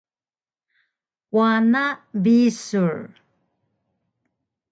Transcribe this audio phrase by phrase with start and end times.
[1.37, 1.83] wana
[2.23, 2.95] bisur